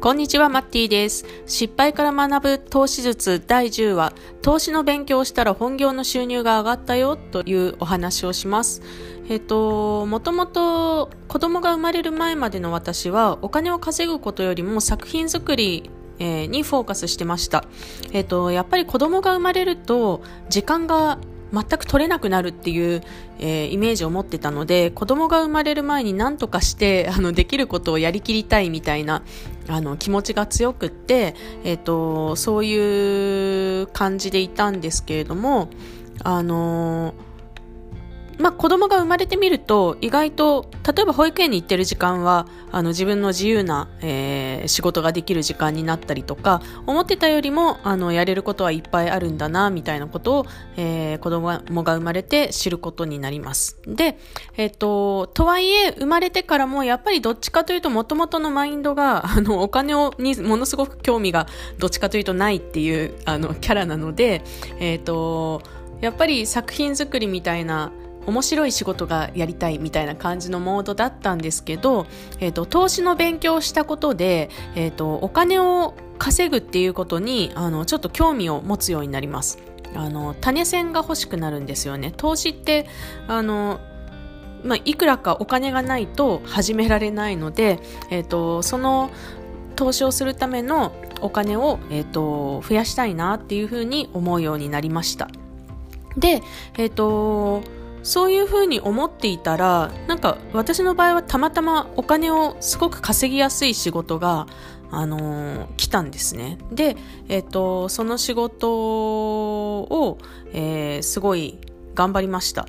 [0.00, 1.26] こんにちは、マッティです。
[1.44, 8.80] 失敗から学ぶ投資術第10話、投資の勉強をしたら本業の収入が上がったよというお話をします。
[9.28, 17.66] えっ、と、もともと子供が生まれる前までの私はお金を稼ぐことよりも作品作りえにフォーカスしてました。
[18.12, 21.18] えっ、と、やっぱり子供が生まれると時間が
[21.52, 23.02] 全く取れなくなるっていう、
[23.38, 29.22] えー、イメージを持ってたので子供が生まれる前に何とかして あのできることをやりきりたいみたいな
[29.68, 35.68] あの気持ちが強くって、えーと、そういう感じでいたんですけれども
[36.22, 37.29] あのー
[38.40, 53.78] まあ、子供が生まれてみると意外と例えば保育園に行ってる時間はあの自分の自由な、えー、仕事ができる時間になったりとか思ってたよりもあのやれることはいっぱいあるんだなみたいなことを、えー、子供が生まれて知ることになります。
[53.86, 54.18] で、
[54.56, 61.46] えっ、ー、と、とはいえ生まれてからもやっぱりどっちかというと元々のマインドがあのお金をにものすごく興味が
[61.78, 64.42] どっちかというとないっていうあのキャラなので、
[64.78, 65.62] えっ、と、
[66.00, 67.92] やっぱり作品作りみたいな
[68.26, 72.06] 面白い仕事がやりたいみたいな感じのモードだったんですけど、
[72.38, 79.58] えーと、投資の勉強をしたことで、えーと、お金を稼ぐっていうことにあのちょっと興味を持つようになります。
[79.94, 82.12] あの種銭が欲しくなるんですよね。
[82.16, 82.86] 投資って
[83.26, 83.80] あの
[84.62, 89.10] まあ、いくらかお金がないと始められないので、えーと、その
[89.74, 95.28] 投資をするためのお金を、えーと、増やしたいなっていうふうに思うようになりました。
[96.16, 96.42] で、
[96.76, 97.62] えっ、ー、と
[98.02, 104.46] そういうふうに思っていたら、なんか私の場合はたまたまお金をすごく稼ぎやすい仕事が、
[104.90, 106.58] あのー、来たんですね。
[106.72, 106.96] で、
[107.28, 110.18] えっ、ー、と、その仕事を、
[110.52, 111.58] えー、すごい
[111.94, 112.66] 頑張りました。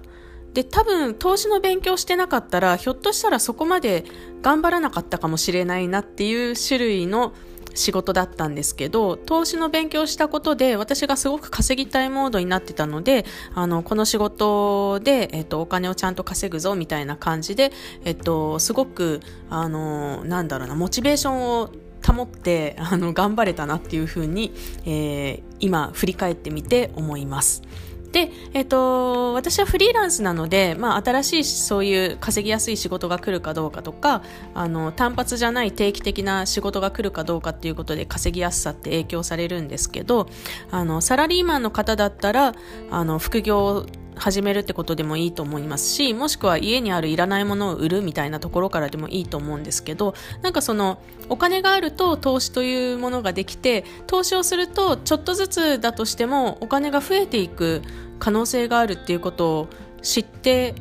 [0.53, 4.03] で、多分投資の勉強してなかったら、ひょっとしたらそこまで
[4.41, 7.33] 頑張らなかったかもしれないなっていう種類の
[7.73, 17.71] 仕事だったんですけど、投資の勉強したことで、私がすごく稼ぎたいモードになってたので、あの、この仕事で、えっと、お金をちゃんと稼ぐぞ、みたいな感じで、
[18.03, 21.69] えっと、すごく、あの、なんだろうな、モチベーションを
[22.05, 24.53] 保って、あの、頑張れたなっていうふうに、
[24.85, 27.61] えー、今、振り返ってみて思います。
[28.11, 34.21] で、えっ、と、私はフリーランスなので、まあ、新しいそういう稼ぎやすい仕事が来るかどうかとか、
[34.53, 40.27] あの、単発じゃない定期的な仕事が来るかどうかっていうことで稼ぎやすさって影響されるんですけど、
[40.71, 42.53] あの、サラリーマンの方だったら、
[42.89, 43.85] あの、副業
[44.15, 57.81] 始めるってことでもいいと思いますし、もしくは家にあるいらないものを売るみたいなところからでもいいと思うんですけど、なんかその、お金があると投資というものができて、投資をするとちょっとずつだとしてもお金が増えていく
[58.19, 59.67] 可能性があるっていうことを
[60.01, 60.75] 知って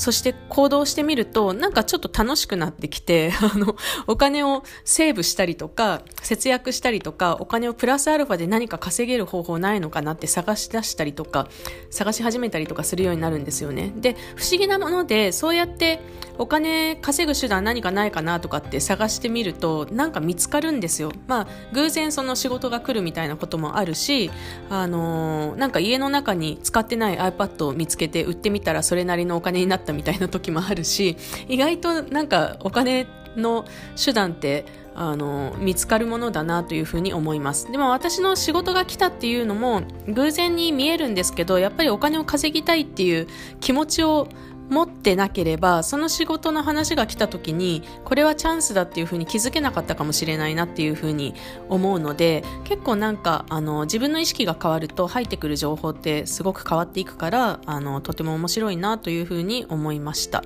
[0.00, 11.48] そして行動してみると、なんかちょっと楽しくなってきて、 あの、お金をセーブしたりとか、節約したりとか、お金をプラスアルファで何か稼げる方法ないのかなって探し出したりとか、
[11.90, 13.92] 探し始めたりとかするようになるんですよね。
[13.94, 16.00] で、不思議なもので、そうやって
[16.38, 21.12] お金稼ぐ手段何かないかなとかって探してみると、なんか見つかるんですよ。
[21.26, 24.30] まあ、偶然その仕事が来るみたいなこともあるし、
[24.70, 31.16] あのー、なんか家の中に使ってない iPad を見つけて売ってみたらそれなりのお金になったったみたいな時もあるし
[31.48, 33.06] 意外となんかお金
[33.36, 33.64] の
[34.02, 34.64] 手段って
[34.94, 37.70] あの見つかるものだなというふうに思います。
[37.70, 43.28] でも私の仕事が来たっていうのも偶然に見えるんですけどやっぱりお金を稼ぎたいっていう
[43.60, 44.28] 気持ちを
[44.70, 51.34] 持ってなければその仕事の話が来た時にこれはチャンスだっていうふうに気づけなかったかもしれないなっていうふうに
[51.68, 60.42] 思うので結構なんかあの自分の意識が変わると入ってくる情報ってすごく変わっていくからあのとても面白いなというふうに思いました。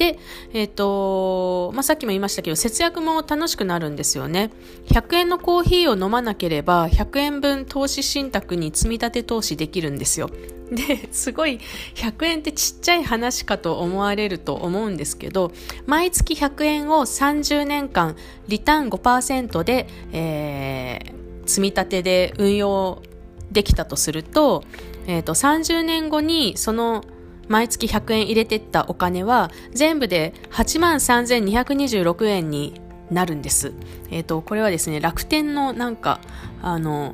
[0.00, 0.18] で、
[0.54, 4.50] え、ー、と、まあ、さっきも言いましたけど、節約も楽しくなるんですよね。
[4.86, 10.30] 100円のコーヒーを飲まなければ、100円分投資信託に積み立て投資できるんですよ。
[10.70, 11.60] で、すごい
[11.94, 15.52] 100円ってちっちゃい話かと思われると思うんですけど、
[15.86, 18.16] 毎月100円を30年間、
[18.48, 23.02] リターン5%で、えー、積み立てで運用
[23.50, 24.64] できたとすると、
[25.06, 27.04] え、ー、と、30年後にその
[27.48, 32.80] 毎月100円入れてったお金は全部で8万3226円に
[33.10, 33.72] なるんです。
[34.10, 36.20] えっ、ー、と、これはですね、楽天のなんか、
[36.62, 37.12] あの、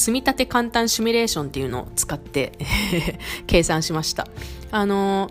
[0.00, 2.52] 積み立て簡単シミュレーションっていうのを使って
[3.46, 4.26] 計算しました。
[4.70, 5.28] あの、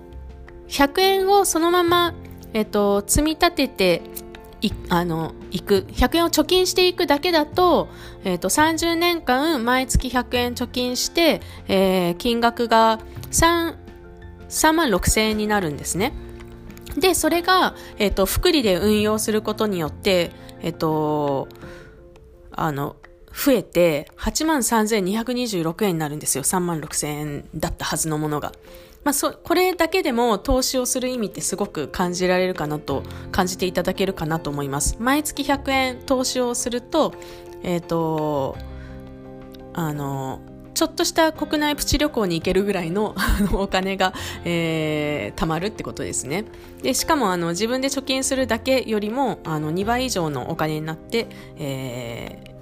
[0.67, 2.13] 100円をそのまま、
[2.53, 4.01] えっ、と、積み立てて
[4.61, 5.87] い、あの、いく。
[5.93, 7.87] 100円を貯金していくだけだと、
[8.23, 12.99] えっ、と、30年間毎月100円貯金して、えー、金額が
[13.31, 13.75] 3、
[14.49, 16.13] 3万6千円になるんですね。
[16.95, 20.31] で、それが、えっ、と、福利で運用することによって、
[20.61, 21.47] えっ、と、
[22.51, 22.97] あの、
[23.33, 26.43] 増えて、83,226円になるんですよ。
[26.43, 28.51] 36,000円だったはずのものが。
[29.03, 34.97] まあ、そ、これだけでも投資をする意味ってすごく感じられるかなと、感じていただけるかなと思います。
[34.99, 37.13] 毎月100円投資をすると、
[37.63, 38.57] えっ、ー、と、
[39.73, 40.41] あの、
[40.73, 43.15] ちょっとした国内プチ旅行に行けるぐらいの
[43.53, 44.13] お金が、
[44.45, 46.45] えー、貯まるってことですね。
[46.81, 51.27] で、しかもあの自分で貯金するだけよりもあの2倍以上のお金になって、
[51.57, 52.58] えー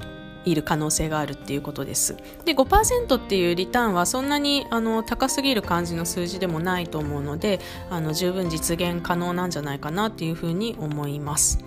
[0.51, 2.17] いる可能性があるっていうことです。
[2.45, 7.59] で、5%っていうリターンはそんなにあの高すぎる感じの数字でもないと思うので、
[7.89, 11.59] あの十分実現可能なんじゃないかなっていうふうに思います。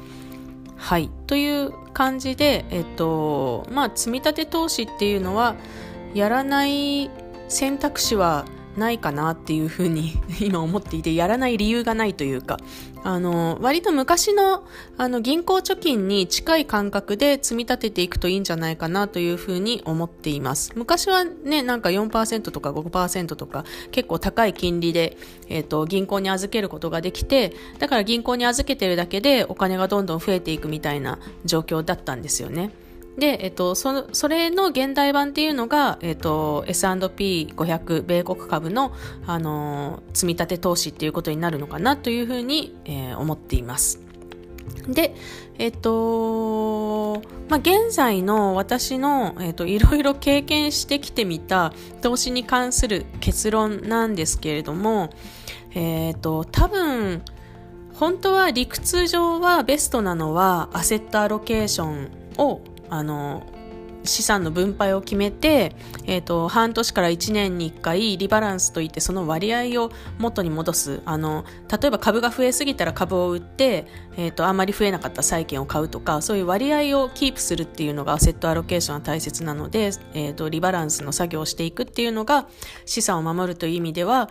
[0.76, 1.10] はい。
[1.26, 5.54] という感じで、えっと、まあ、積み立て投資っていうのは、
[6.14, 7.10] やらない
[7.48, 8.46] 選択肢は
[8.76, 12.58] ないかなっていうふうに 今思っていて、やらない理由がないというか、
[13.02, 14.64] あの、割と昔の、
[14.98, 20.72] あの、銀行貯金に近い感覚で積み立てていくといいんじゃないかなというふうに思っています。
[20.76, 25.16] 昔はね、なんか4%とか5%とか、結構高い金利で、
[25.48, 32.70] えっ、ー、と、銀行に預けることができて、だから銀行に預けてるだけでお金がどんどん増えていくみたいな状況だったんですよね。
[33.20, 38.92] で、えっと、そそれの現代版っていうのが、えっと、S&P500 米国株の、
[39.26, 44.00] あの積み立て投資っていうことになるのかなというふうに、えー、思っています。
[44.88, 45.14] で、
[45.58, 47.20] えっと、
[47.50, 55.10] まあ、現在の私の、えっと、いろいろ経験してきてみた投資に関する結論なんですけれども、
[55.74, 57.22] えっと、多分、
[57.94, 63.42] 本当は理屈上はベストなのはアセットアロケーションをあの、
[64.04, 65.74] 資産の分配を決めて、
[66.06, 71.02] え、ー、と、半年から1年に1回リバランスといってその割合を元に戻す。
[71.04, 82.48] あの、例えば株が増えすぎたら株を売って、え、ー、と、あんまり増えなかった債券を買うとか、そういう割合をキープするっていうのがアセットアロケーションは大切なので、えっ、ー、と、リバランスの作業をしていくっていうのが
[82.86, 84.30] 資産を守るという意味では、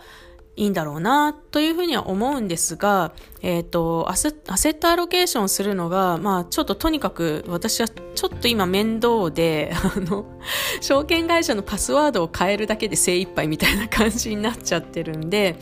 [0.56, 10.26] いいんだろうな、というふうには思うんですが、えっ、ー、とアセ、アセットアロケーションするのが、まあ、ちょっととにかく私はちょっと今面倒で、 あの、
[10.80, 15.56] 証券会社のパスワードを変えるだけで精一杯みたいな感じになっちゃってるんで、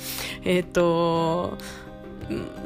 [0.44, 1.58] えっ、ー、と、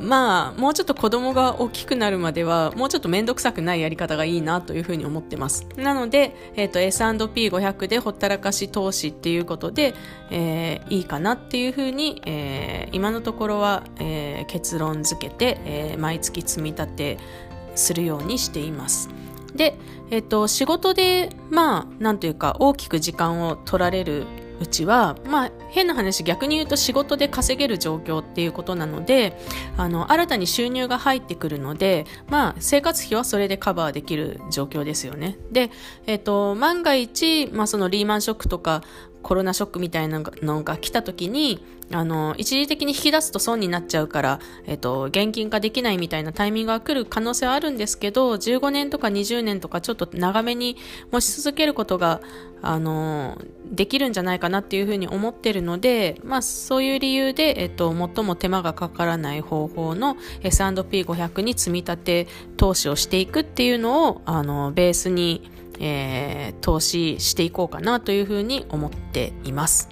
[0.00, 5.66] まあ、もうちょっと子供が大きくなるまでは、もうちょっと面倒くさくないやり方がいいなというふうに思ってます。
[5.76, 9.94] なので、えっ、ー、と、S&P500 でほったらかし投資っていうことで、
[10.30, 17.18] えー、いいかなっていうふうに、えー、今のところは、えー、結論付けて、えー、毎月積み立て
[17.74, 19.08] するようにしています。
[19.54, 19.76] で、
[20.10, 24.26] えっ、ー、と、仕事で、まあ、なんというか、大きく時間を取られる
[24.60, 29.36] うちは、まあ、変な話逆に言うと仕事で稼げる状況っていうことなので、
[29.76, 35.38] あの、新たに収入が入ってくるので、まあ、生活費はそれでカバーできる状況ですよね。
[35.50, 35.70] で、
[36.06, 38.82] え、ー、と、万が一、まあ、そのリーマンショックとか、
[39.22, 50.76] コロナショックみたいなのが来た時に、あの、一時的に引き出すと損になっちゃうから、えっと、現金化できないみたいなタイミングが来る可能性はあるんですけど、15年とか20年とかちょっと長めに
[51.10, 52.20] 持ち続けることが、
[52.62, 53.40] あの、
[53.70, 62.26] できるんじゃないかなっていうふうに思ってるので、まあ、そういう理由で、えっと、最も手間がかからない方法の S&P500 に積み立て
[62.56, 69.91] 投資をしていくっていうのを、あの、ベースに、えー、投資していこうかなというふうに思っています。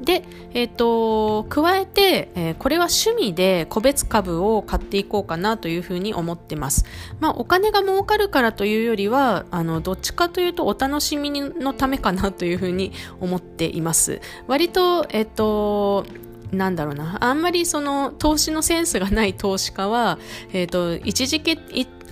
[0.00, 6.84] で、えっ、ー、と、加えて、えー、これは趣味で個別株を買っていこうかなというふうに思ってます。
[7.18, 14.20] まあ、お金が儲かるからというよりは、あの、どっちかというとお楽しみのためかなというふうに思っています。
[14.46, 16.04] 割と、えっ、ー、と、
[16.52, 20.18] なんだろうな、あんまりその投資のセンスがない投資家は、
[20.52, 21.58] えっ、と、一時期、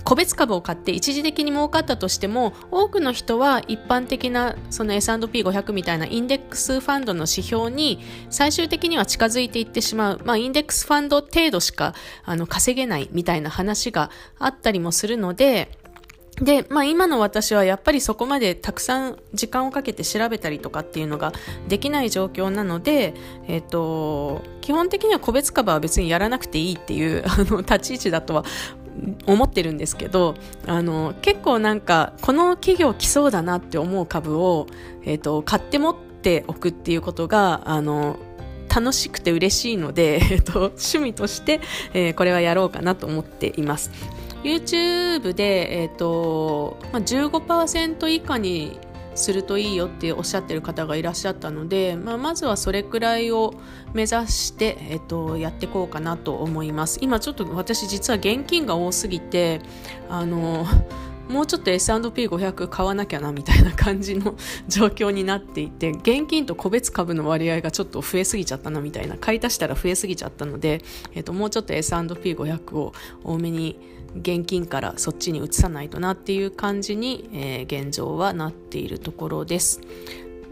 [0.05, 10.21] 個別株を買って一時的に儲かったとしても、多くの人は一般的なその S&P500 みたいなインデックスファンドの指標に最終的には近づいていってしまう。
[10.23, 15.71] まあ、インデックスファンド程度しかあの稼げないみたいな話があったりもするので、
[16.41, 21.31] で、まあ今の私はやっぱりそこまでたくさん時間をかけて調べたりとかっていうのが
[21.67, 23.13] できない状況なので、
[23.47, 28.43] えっ、と、基本的には個別株は別にやらなくていいっていうあの立ち位置だとは
[29.25, 30.35] 思ってるんですけど、
[30.67, 34.67] あの、結構なんか、この企業来そうだなって思う株を、
[35.03, 38.17] え、ー、と、買って持っておくっていうことが、あの、
[38.73, 41.61] 楽しくて嬉しいので、 え、ー、と、趣味として、
[41.93, 43.91] えー、これはやろうかなと思っています。
[44.43, 48.79] YouTube で、え、ー、と、まあ、15%以下に
[49.15, 53.53] するといいよっておっしゃってる方がいらっしゃったので、まあ、まずはそれくらいを
[53.93, 56.99] 目指して、えっと、やっていこうかなと思います。
[57.01, 59.61] 今ちょっと私実は現金が多すぎて
[60.09, 60.65] あの
[61.29, 64.35] もうちょっと S&P500 買わなきゃなみたいな感じの
[64.67, 72.93] 状況になっていて現金と個別株の割合がちょっと増えすぎちゃったなみたいな買い足したら増えすぎちゃったので、えー、ともうちょっと S&P500 を
[73.23, 73.79] 多めに
[74.15, 79.81] 現金からそっちに移さないとなっていう感じに、えー、現状はなっているところです。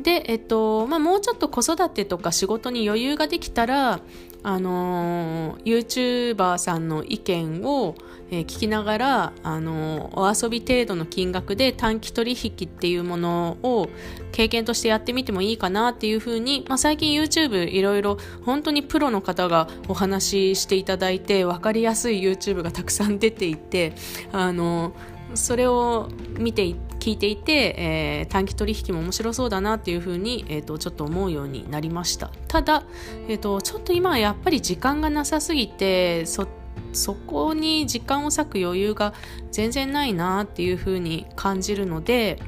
[0.02, 4.00] で、えっとまあ、もうちょっと子育てとか仕事に余裕ができたら、
[4.46, 7.96] あのー、YouTuber さんの意見を、
[8.42, 13.90] 聞きながら、あのー、お遊び程度の金額で短期取引っていうものを
[14.32, 23.94] 経験としてやってみてもいいかなっていうふうに、まあ、最近 YouTube いろいろ本当にプロの方がお話ししていただいて分かりやすい YouTube がたくさん出ていて、
[24.32, 24.96] あの
[25.36, 26.10] それを
[26.40, 32.31] 見て聞いていて、えー、短期取引も面白そうだなっていうふうに、えーと、ちょっと思うようになりました。
[32.48, 32.86] ただ、
[33.27, 36.48] えーと、ちょっと今はやっぱり時間がなさすぎてそ
[36.93, 39.13] そこに時間を割く余裕が
[39.51, 42.39] 全然ないなっていうふうに感じるので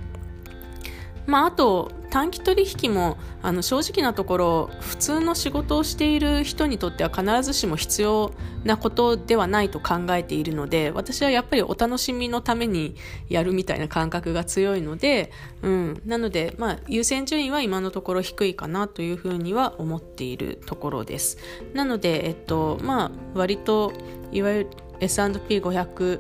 [1.27, 8.31] まああと短期取引もあの正直なところ普通の仕事をしている人にとっては必ずしも必要
[8.63, 12.95] なことではないと考えているので私はやっぱりお楽しみのために
[13.27, 21.37] やるみたいな感覚が強いので、うん、なので、まあ、優先順位は今のところ低いかなというふうには思っているところです。
[21.73, 23.91] なので、えっとまあ、割と
[24.31, 24.69] いわゆる
[25.01, 26.19] S&P500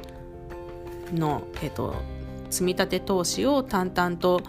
[1.13, 1.95] の、えっと、
[2.49, 4.41] 積み立て投資を淡々と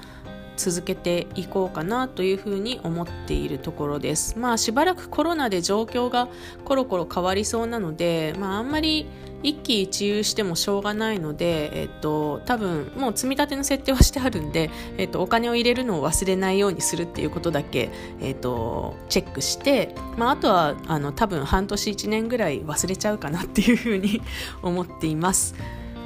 [0.57, 4.39] 続けていこうかなというふうに思っているところです。
[4.39, 6.29] まあしばらくコロナで状況が
[6.65, 9.07] コロコロ変わりそうなので、まああんまり
[9.43, 24.21] 一喜一憂してもしょうがないので、えっと、多分もう積み立ての設定はしてあるんで、えっと、お金を入れるのを忘れないようにするっていうことだけ、えっと、チェックして、まあ、あとはあの多分半年1年ぐらい忘れちゃうかなっていうふうに
[24.63, 25.55] 思っています。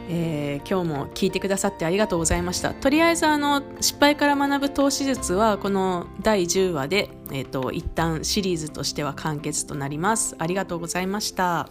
[0.08, 2.74] えー、今日も聞いてくださってありがとうございました。
[2.74, 10.34] とりあえずあの失敗から学ぶ投資術はこの第10話で、えーと、一旦シリーズとしては完結となります。
[10.38, 11.68] ありがとうございました。